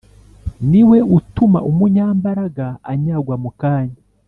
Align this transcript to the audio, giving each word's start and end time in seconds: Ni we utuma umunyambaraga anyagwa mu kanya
Ni 0.69 0.81
we 0.89 0.97
utuma 1.17 1.59
umunyambaraga 1.69 2.67
anyagwa 2.91 3.35
mu 3.43 3.51
kanya 3.61 3.97